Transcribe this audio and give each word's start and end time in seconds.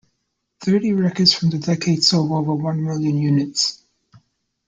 Thirty 0.61 0.93
records 0.93 1.31
from 1.31 1.51
the 1.51 1.59
decade 1.59 2.03
sold 2.03 2.31
over 2.31 2.55
one 2.55 2.83
million 2.83 3.19
units. 3.19 3.83